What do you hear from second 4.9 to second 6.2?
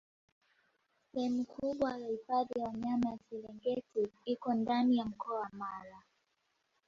ya mkoa wa Mara